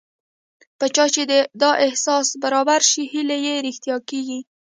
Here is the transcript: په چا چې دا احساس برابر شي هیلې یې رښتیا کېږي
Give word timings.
په 0.79 0.85
چا 0.95 1.05
چې 1.13 1.21
دا 1.61 1.71
احساس 1.85 2.27
برابر 2.43 2.81
شي 2.91 3.03
هیلې 3.11 3.37
یې 3.45 3.55
رښتیا 3.67 3.95
کېږي 4.09 4.39